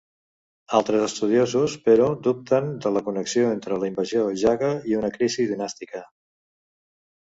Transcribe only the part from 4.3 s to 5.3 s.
jaga i una